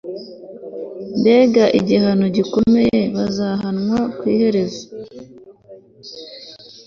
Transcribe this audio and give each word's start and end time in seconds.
Mbega 1.19 1.63
igihano 1.79 2.25
gikomeye 2.35 2.99
bazahanwa 3.15 3.97
ku 4.17 4.23
iherezo 4.33 4.85